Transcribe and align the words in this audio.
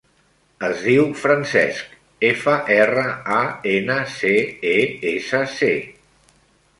Es 0.67 0.79
diu 0.85 1.03
Francesc: 1.23 1.91
efa, 2.29 2.55
erra, 2.75 3.03
a, 3.41 3.41
ena, 3.73 3.99
ce, 4.15 4.31
e, 4.73 4.75
essa, 5.13 5.43
ce. 5.59 5.71